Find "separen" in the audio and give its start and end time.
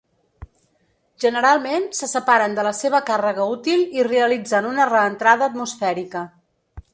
2.13-2.57